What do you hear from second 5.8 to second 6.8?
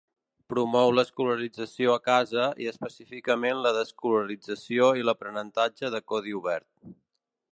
de codi obert.